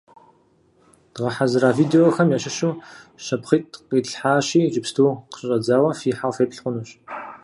[1.13, 2.71] Дгъэхьэзыра видеохэм ящыщу
[3.23, 6.89] щапхъитӀ къитлъхьащи, иджыпсту щыщӀэдзауэ фихьэу феплъ хъунущ.